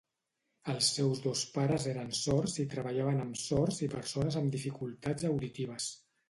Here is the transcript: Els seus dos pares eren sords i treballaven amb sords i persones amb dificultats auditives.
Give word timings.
Els 0.71 0.87
seus 0.93 1.19
dos 1.25 1.43
pares 1.57 1.85
eren 1.91 2.09
sords 2.19 2.55
i 2.63 2.65
treballaven 2.71 3.21
amb 3.27 3.39
sords 3.43 3.79
i 3.89 3.91
persones 3.93 4.39
amb 4.41 4.57
dificultats 4.57 5.29
auditives. 5.35 5.93